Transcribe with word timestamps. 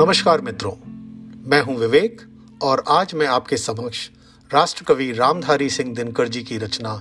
नमस्कार 0.00 0.40
मित्रों, 0.40 0.72
मैं 1.50 1.60
हूँ 1.62 1.76
विवेक 1.76 2.20
और 2.62 2.82
आज 2.88 3.14
मैं 3.14 3.26
आपके 3.26 3.56
समक्ष 3.56 4.08
राष्ट्रकवि 4.50 5.10
रामधारी 5.12 5.68
सिंह 5.70 5.94
दिनकर 5.94 6.28
जी 6.28 6.42
की 6.42 6.58
रचना 6.58 6.92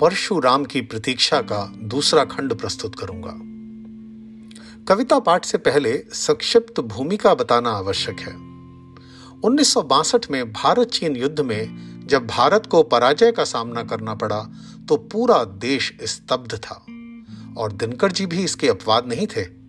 परशुराम 0.00 0.64
की 0.64 0.80
प्रतीक्षा 0.80 1.40
का 1.42 1.58
दूसरा 1.84 2.24
खंड 2.24 2.54
प्रस्तुत 2.54 2.94
करूँगा। 2.98 3.32
कविता 4.88 5.18
पाठ 5.18 5.44
से 5.44 5.58
पहले 5.58 5.92
संक्षिप्त 6.12 6.80
भूमिका 6.80 7.34
बताना 7.34 7.70
आवश्यक 7.70 8.20
है। 8.20 8.32
उन्नीस 9.40 9.72
सौ 9.72 9.82
बासठ 9.82 10.30
में 10.30 10.52
भारत 10.52 10.88
चीन 10.88 11.16
युद्ध 11.16 11.40
में 11.40 12.06
जब 12.06 12.26
भारत 12.26 12.66
को 12.66 12.82
पराजय 12.82 13.32
का 13.32 13.44
सामना 13.44 13.82
करना 13.82 14.14
पड़ा 14.14 14.40
तो 14.88 14.96
पूरा 15.12 15.42
देश 15.44 15.92
स्तब्ध 16.04 16.56
था 16.56 16.84
और 17.58 17.72
दिनकर 17.72 18.12
जी 18.12 18.26
भी 18.26 18.44
इसके 18.44 18.68
अपवाद 18.68 19.08
नहीं 19.08 19.26
थे। 19.26 19.63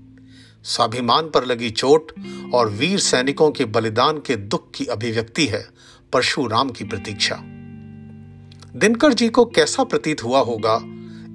स्वाभिमान 0.65 1.29
पर 1.29 1.45
लगी 1.45 1.69
चोट 1.69 2.11
और 2.53 2.69
वीर 2.69 2.99
सैनिकों 2.99 3.51
के 3.51 3.65
बलिदान 3.65 4.17
के 4.17 4.35
दुख 4.35 4.71
की 4.75 4.85
अभिव्यक्ति 4.85 5.45
है 5.45 5.69
परशुराम 6.13 6.69
की 6.69 6.83
प्रतीक्षा। 6.83 7.35
दिनकर 8.75 9.13
जी 9.13 9.29
को 9.29 9.45
कैसा 9.45 9.83
प्रतीत 9.83 10.23
हुआ 10.23 10.39
होगा? 10.39 10.79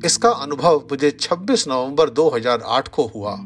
इसका 0.07 0.29
अनुभव 0.29 0.77
मुझे 0.77 1.11
26 1.11 1.69
नवंबर 1.69 2.11
2008 2.11 2.89
को 2.89 3.13
हुआ, 3.15 3.37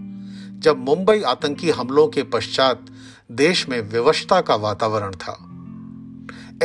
जब 0.58 0.76
मुंबई 0.78 1.22
आतंकी 1.22 1.70
हमलों 1.70 2.08
के 2.08 2.22
पश्चात 2.22 2.86
देश 3.32 3.68
में 3.68 3.80
विवशता 3.80 4.40
का 4.40 4.54
वातावरण 4.54 5.10
था। 5.10 5.38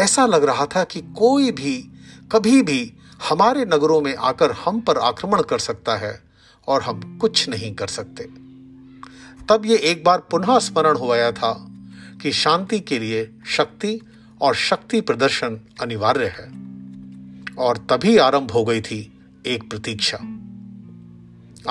ऐसा 0.01 0.25
लग 0.25 0.43
रहा 0.43 0.65
था 0.65 0.83
कि 0.83 1.01
कोई 1.01 1.51
भी, 1.51 1.91
कभी 2.31 2.61
भी 2.61 2.93
हमारे 3.29 3.65
नगरों 3.65 4.01
में 4.01 4.15
आकर 4.15 4.51
हम 4.51 4.81
पर 4.81 4.97
आक्रमण 4.97 5.41
कर 5.41 5.59
सकता 5.59 5.95
है 5.95 6.23
और 6.67 6.81
हम 6.81 7.17
कुछ 7.21 7.49
नहीं 7.49 7.75
कर 7.75 7.87
सकते। 7.87 8.48
तब 9.49 9.65
ये 9.65 9.77
एक 9.77 10.03
बार 10.03 10.19
पुनः 10.19 10.59
स्मरण 10.59 10.97
हो 10.97 11.07
गया 11.07 11.31
था 11.31 11.67
कि 12.21 12.31
शांति 12.31 12.79
के 12.79 12.99
लिए 12.99 13.31
शक्ति 13.47 14.01
और 14.41 14.55
शक्ति 14.55 15.01
प्रदर्शन 15.01 15.59
अनिवार्य 15.81 16.25
है। 16.25 16.69
और 17.55 17.77
तभी 17.77 18.17
आरंभ 18.17 18.51
हो 18.51 18.65
गई 18.65 18.81
थी 18.81 19.19
एक 19.45 19.69
प्रतीक्षा। 19.69 20.17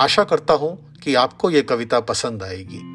आशा 0.02 0.24
करता 0.24 0.54
हूँ 0.54 0.94
कि 1.02 1.14
आपको 1.14 1.50
यह 1.50 1.62
कविता 1.62 2.00
पसंद 2.00 2.42
आएगी। 2.42 2.87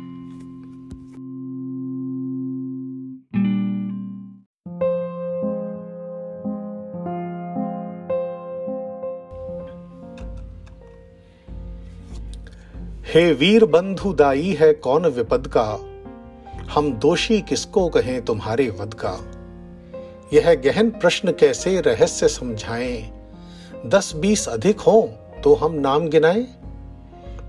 हे 13.14 13.34
वीर 13.34 13.66
बंधु 13.66 14.14
दाई 14.14 14.58
है 14.60 14.74
कौन 14.74 15.06
विपद 15.06 15.48
का 15.48 15.64
हम 16.74 16.94
दोषी 16.94 17.42
किसको 17.42 17.90
कहें 17.90 18.26
तुम्हारे 18.26 18.70
वध 18.70 18.94
का 19.06 19.12
यह 20.34 20.56
गहन 20.56 20.90
प्रश्न 20.90 21.32
कैसे 21.32 21.82
रहस्य 21.82 22.28
समझाएँ? 22.28 23.12
दस 23.86 24.16
बीस 24.16 24.48
अधिक 24.48 24.80
हो 24.80 25.14
तो 25.44 25.56
हम 25.56 25.74
नाम 25.74 26.10
गिनाएँ? 26.10 26.44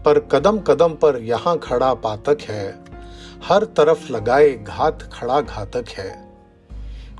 पर 0.04 0.18
कदम 0.18 0.58
कदम 0.58 0.94
पर 0.94 1.20
यहाँ 1.22 1.58
खड़ा 1.58 1.94
पातक 1.94 2.38
है। 2.42 2.84
हर 3.44 3.64
तरफ़ 3.64 4.12
लगाए 4.12 4.50
घात 4.50 5.10
खड़ा 5.12 5.40
घातक 5.40 5.88
है। 5.88 6.28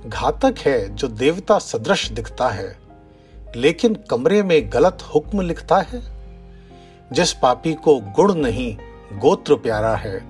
घातक 0.06 0.55
है 0.58 0.95
जो 0.95 1.08
देवता 1.08 1.58
सदृश 1.58 2.11
दिखता 2.11 2.48
है, 2.48 2.77
लेकिन 3.56 3.95
कमरे 4.11 4.42
में 4.42 4.73
गलत 4.73 4.98
हुक्म 5.14 5.41
लिखता 5.41 5.77
है? 5.77 6.14
जिस 7.12 7.33
पापी 7.33 7.74
को 7.74 8.00
गुड़ 8.00 8.33
नहीं, 8.33 8.77
गोत्र 9.19 9.55
प्यारा 9.55 9.97
है, 9.97 10.24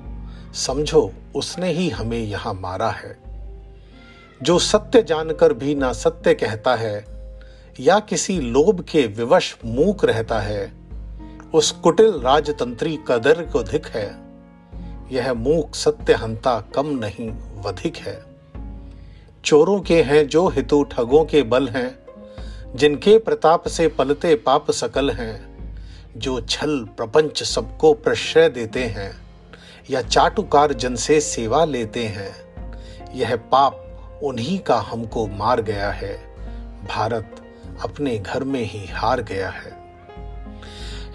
समझो 0.53 1.13
उसने 1.35 1.73
ही 1.73 1.89
हमें 1.89 2.19
यहाँ 2.19 2.55
मारा 2.55 2.91
है। 2.91 3.19
जो 4.43 4.59
सत्य 4.59 5.03
जानकर 5.03 5.53
भी 5.53 5.75
ना 5.75 5.93
सत्य 5.93 6.35
कहता 6.35 6.75
है, 6.75 7.05
या 7.81 7.99
किसी 7.99 8.41
लोभ 8.41 8.81
के 8.81 9.07
विवश 9.07 9.59
मूक 9.65 10.05
रहता 10.05 10.41
है, 10.41 10.73
उस 11.55 11.71
कुटिल 11.71 12.21
राजतंत्री 12.21 12.99
कदर 13.09 13.43
को 13.43 13.63
धिक 13.63 13.87
है। 13.87 14.25
यह 15.13 15.35
मूक 15.35 15.75
सत्य 15.75 16.13
हंता 16.13 16.61
कम 16.61 16.87
नहीं, 16.87 17.31
वधिक 17.63 17.97
है। 17.97 18.25
चोरों 19.45 19.81
के 19.81 20.03
हैं 20.03 20.29
जो 20.29 20.49
हितु 20.49 20.83
ठगों 20.83 21.25
के 21.25 21.43
बल 21.43 21.69
हैं, 21.69 21.99
जिनके 22.77 23.19
प्रताप 23.19 23.69
से 23.69 23.89
पलते 23.89 24.35
पाप 24.35 24.71
सकल 24.71 25.11
हैं। 25.11 25.54
जो 26.17 26.41
छल 26.41 26.89
प्रपंच 26.97 27.43
सबको 27.43 27.93
प्रश्रय 27.93 28.49
देते 28.49 28.85
हैं, 28.85 29.17
या 29.91 30.03
चाटुकार 30.03 30.73
जन 30.73 30.95
से 30.95 31.21
सेवा 31.21 31.65
लेते 31.65 32.05
हैं, 32.05 32.33
यह 33.15 33.37
पाप 33.37 33.81
उन्हीं 34.23 34.59
का 34.59 34.77
हमको 34.77 35.27
मार 35.27 35.63
गया 35.63 35.91
है। 35.91 36.35
भारत 36.87 37.37
अपने 37.83 38.19
घर 38.19 38.45
में 38.45 38.63
ही 38.63 38.87
हार 38.87 39.23
गया 39.23 39.51
है। 39.51 39.85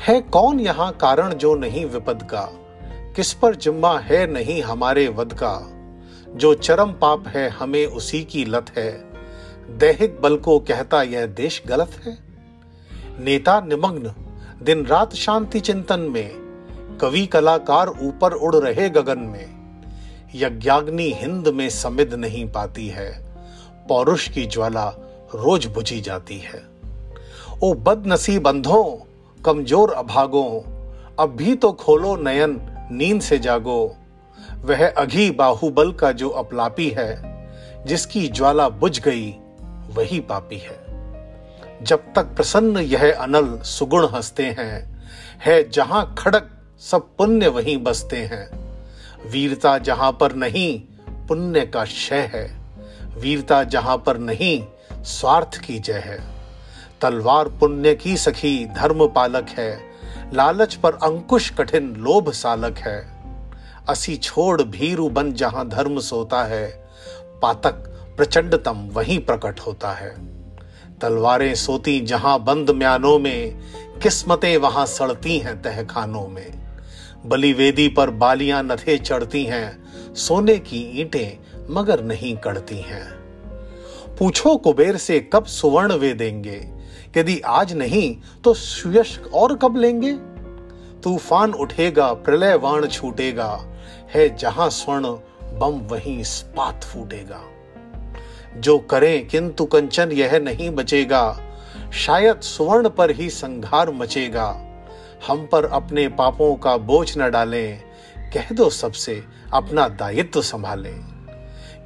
है 0.07 0.21
कौन 0.21 0.59
यहाँ 0.59 0.97
कारण 1.01 1.33
जो 1.33 1.55
नहीं 1.55 1.85
विपद 1.85 2.23
का? 2.23 2.49
किस 3.16 3.33
पर 3.33 3.55
जिम्मा 3.55 3.99
है 3.99 4.27
नहीं 4.27 4.61
हमारे 4.61 5.07
वध 5.07 5.33
का? 5.43 5.69
जो 6.35 6.53
चरम 6.53 6.91
पाप 6.91 7.27
है 7.27 7.49
हमें 7.49 7.85
उसी 7.85 8.23
की 8.23 8.45
लत 8.45 8.66
है। 8.77 8.91
दैहिक 9.77 10.21
बल 10.21 10.37
को 10.37 10.59
कहता 10.59 11.03
यह 11.03 11.25
देश 11.25 11.63
गलत 11.67 11.91
है? 12.05 12.17
नेता 13.19 13.61
निमग्न 13.61 14.13
दिन 14.64 14.86
रात 14.86 15.14
शांति 15.16 15.59
चिंतन 15.59 16.00
में, 16.00 16.31
कवि 17.02 17.25
कलाकार 17.25 17.90
ऊपर 17.90 18.34
उड़ 18.34 18.56
रहे 18.56 18.90
गगन 18.90 19.20
में। 19.20 19.46
यज्ञाग्नि 20.36 21.14
हिंद 21.16 21.47
में 21.47 21.70
समिद 21.70 22.14
नहीं 22.14 22.46
पाती 22.52 22.88
है, 22.88 23.12
पौरुष 23.88 24.28
की 24.28 24.46
ज्वाला 24.46 24.88
रोज 25.36 25.66
बुझी 25.66 26.02
जाती 26.02 26.38
है। 26.38 26.62
ओ 27.64 27.74
बदनसीब 27.74 28.47
अंधों, 28.47 28.84
कमज़ोर 29.46 29.92
अभागों, 29.92 30.62
अब 31.20 31.36
भी 31.36 31.56
तो 31.56 31.72
खोलो 31.72 32.16
नयन, 32.16 32.59
नींद 32.91 33.22
से 33.22 33.40
जागो। 33.40 33.96
वह 34.66 34.88
अघी 34.88 35.31
बाहुबल 35.31 35.91
का 35.91 36.12
जो 36.12 36.30
अपलापी 36.30 36.90
है, 36.90 37.12
जिसकी 37.86 38.28
ज्वाला 38.28 38.70
बुझ 38.70 39.00
गई, 39.00 39.31
वही 39.94 40.20
पापी 40.20 40.58
है। 40.58 40.88
जब 41.81 42.13
तक 42.13 42.23
प्रसन्न 42.23 42.78
यह 42.78 43.17
अनल 43.19 43.59
सुगुण 43.63 44.07
हँसते 44.07 44.44
हैं, 44.44 45.03
है 45.45 45.69
जहाँ 45.69 46.16
खड़क 46.19 46.51
सब 46.79 47.16
पुण्य 47.17 47.47
वहीं 47.47 47.78
बसते 47.78 48.17
हैं। 48.17 48.69
वीरता 49.29 49.78
जहाँ 49.78 50.12
पर 50.12 50.35
नहीं, 50.35 50.79
पुण्य 51.28 51.66
का 51.66 51.85
क्षय 51.85 52.31
है। 52.35 52.59
वीरता 53.17 53.63
जहाँ 53.63 53.97
पर 53.97 54.17
नहीं, 54.17 54.66
स्वार्थ 55.03 55.57
की 55.57 55.79
जय 55.79 55.94
है। 55.94 56.23
तलवार 57.01 57.47
पुण्य 57.47 57.96
की 57.96 58.17
सखी 58.17 58.66
धर्म 58.66 59.07
पालक 59.07 59.47
है। 59.50 59.84
लालच 60.34 60.75
पर 60.75 60.94
अंकुश 60.94 61.50
कठिन 61.50 61.96
लोभ 61.96 62.31
सालक 62.31 62.78
है। 62.78 63.23
असी 63.90 64.17
छोड़ 64.17 64.61
भीरु 64.61 65.09
बन 65.09 65.34
जहाँ 65.34 65.69
धर्म 65.69 66.00
सोता 66.00 66.44
है। 66.44 66.88
पातक 67.41 67.73
प्रचंडतम 68.17 68.90
वहीं 68.94 69.19
प्रकट 69.19 69.59
होता 69.59 69.91
है। 69.91 70.38
तलवारें 71.01 71.55
सोती 71.55 71.99
जहाँ 71.99 72.43
बंद 72.43 72.69
म्यानों 72.69 73.19
में, 73.19 73.59
किस्मतें 74.03 74.57
वहाँ 74.57 74.85
सड़ती 74.85 75.37
हैं 75.37 75.61
तहखानों 75.61 76.27
में। 76.27 76.59
बलि 77.25 77.53
वेदी 77.53 77.87
पर 77.87 78.09
बालियाँ 78.09 78.63
नथे 78.63 78.97
चढ़ती 78.97 79.43
हैं, 79.43 79.83
सोने 80.15 80.57
की 80.57 81.01
ईंटें 81.01 81.39
मगर 81.69 82.03
नहीं 82.03 82.37
कड़ती 82.37 82.77
हैं। 82.77 83.19
पूछो 84.19 84.57
कुबेर 84.57 84.97
से 84.97 85.29
कब 85.33 85.45
सुवर्ण 85.45 85.93
वे 85.93 86.13
देंगे? 86.13 86.69
यदि 87.17 87.39
आज 87.39 87.73
नहीं 87.73 88.17
तो 88.43 88.53
सुयश 88.53 89.19
और 89.33 89.55
कब 89.55 89.77
लेंगे? 89.77 90.13
तूफ़ान 91.03 91.53
उठेगा 91.53 92.13
प्रलय 92.13 92.55
वाण 92.55 92.87
छूटेगा, 92.87 93.66
है 94.13 94.37
जहाँ 94.37 94.69
स्वर्ण, 94.69 95.03
बम 95.59 95.79
वहीं 95.87 96.23
स्पात 96.23 96.84
फूटेगा। 96.84 97.41
जो 98.57 98.78
करें, 98.78 99.28
किंतु 99.28 99.66
कंचन 99.66 100.11
यह 100.11 100.40
नहीं 100.40 100.69
बचेगा। 100.69 101.41
शायद 101.93 102.40
सुवर्ण 102.40 102.90
पर 102.90 103.11
ही 103.11 103.29
संघार 103.29 103.91
मचेगा। 103.91 104.66
हम 105.28 105.47
पर 105.51 105.66
अपने 105.66 106.07
पापों 106.07 106.55
का 106.55 106.78
बोझ 106.78 107.17
न 107.17 107.31
डालें। 107.31 107.81
कह 108.17 108.49
दो 108.51 108.69
सबसे, 108.69 109.23
अपना 109.53 109.87
दायित्व 109.87 110.41
संभालें। 110.41 110.99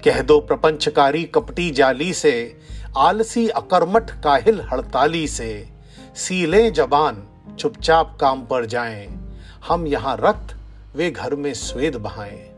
कह 0.05 0.21
दो 0.21 0.39
प्रपंचकारी 0.39 1.23
कपटी 1.23 1.71
जाली 1.71 2.13
से, 2.13 2.57
आलसी 2.97 3.47
अकर्मठ 3.47 4.11
काहिल 4.11 4.61
हड़ताली 4.61 5.27
से। 5.27 5.67
सीले 6.15 6.71
जबान, 6.71 7.27
चुपचाप 7.59 8.17
काम 8.21 8.45
पर 8.45 8.65
जाएँ। 8.65 9.19
हम 9.67 9.87
यहाँ 9.87 10.17
रक्त, 10.23 10.57
वे 10.95 11.11
घर 11.11 11.35
में 11.35 11.53
स्वेद 11.53 11.95
बहाएँ। 11.95 12.49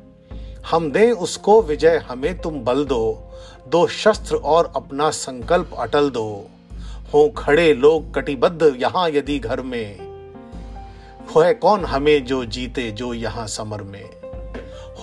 हम 0.72 0.92
दें 0.92 1.12
उसको 1.12 1.62
विजय, 1.62 1.98
हमें 1.98 2.38
तुम 2.38 2.60
बल 2.60 2.86
दो। 2.86 3.25
दो 3.68 3.88
शस्त्र 3.88 4.36
और 4.36 4.74
अपना 4.76 5.10
संकल्प 5.10 5.72
अटल 5.78 6.10
दो। 6.10 6.48
हो 7.14 7.30
खड़े 7.30 7.74
लोग 7.74 8.16
कटिबद्ध 8.16 8.76
यहाँ 8.80 9.10
यदि 9.10 9.40
घर 9.40 9.62
में। 9.62 10.16
है 11.38 11.54
कौन 11.54 11.86
हमें 11.86 12.26
जो 12.26 12.46
जीते 12.46 12.92
जो 12.92 13.14
यहाँ 13.14 13.48
समर 13.48 13.82
में। 13.82 14.10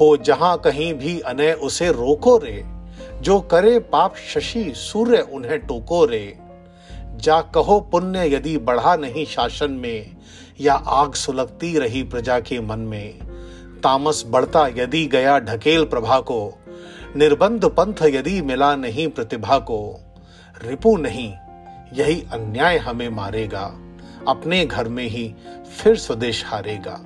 हो 0.01 0.17
जहाँ 0.17 0.59
कहीं 0.59 0.95
भी 0.95 1.21
अनय 1.21 1.53
उसे 1.53 1.93
रोको 1.93 2.37
रे। 2.37 2.65
जो 3.21 3.41
करे 3.41 3.79
पाप 3.79 4.17
शशि 4.17 4.73
सूर्य 4.77 5.29
उन्हें 5.33 5.59
टोको 5.59 6.05
रे। 6.05 6.39
जा 7.17 7.41
कहो 7.41 7.81
पुण्य 7.81 8.35
यदि 8.35 8.59
बढ़ा 8.59 8.97
नहीं 8.97 9.27
शासन 9.27 9.71
में, 9.71 10.17
या 10.61 10.75
आग 10.75 11.15
सुलगती 11.15 11.79
रही 11.79 12.03
प्रजा 12.03 12.41
के 12.41 12.61
मन 12.61 12.79
में। 12.79 13.19
तामस 13.83 14.25
बढ़ता 14.27 14.67
यदि 14.67 15.07
गया 15.07 15.39
ढकेल 15.39 15.85
प्रभा 15.85 16.21
को। 16.21 16.59
निर्बंध 17.17 17.65
पंथ 17.65 18.03
यदि 18.03 18.43
मिला 18.43 18.77
नहीं 18.77 19.09
प्रतिभा 19.09 19.59
को, 19.59 20.01
रिपु 20.63 20.97
नहीं, 20.97 21.35
यही 21.93 22.27
अन्याय 22.33 22.79
हमें 22.79 23.09
मारेगा, 23.09 23.65
अपने 24.29 24.67
घर 24.67 24.89
में 24.89 25.05
ही 25.05 25.35
फिर 25.79 25.97
स्वदेश 25.97 26.45
हारेगा। 26.47 27.01